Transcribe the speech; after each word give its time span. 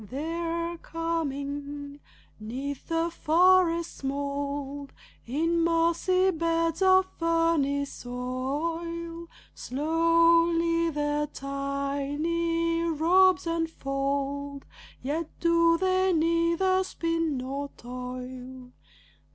They're 0.09 0.79
coming! 0.79 1.99
'Neath 2.39 2.87
the 2.87 3.11
forest's 3.11 4.03
mold, 4.03 4.93
In 5.27 5.59
mossy 5.63 6.31
beds 6.31 6.81
of 6.81 7.05
ferny 7.19 7.85
soil, 7.85 9.27
Slowly 9.53 10.89
their 10.89 11.27
tiny 11.27 12.81
robes 12.81 13.45
unfold, 13.45 14.65
Yet 15.03 15.29
do 15.39 15.77
they 15.77 16.11
neither 16.13 16.83
spin 16.83 17.37
nor 17.37 17.69
toil. 17.77 18.71